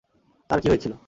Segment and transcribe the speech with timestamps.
[0.49, 0.93] তার কী হয়েছিল?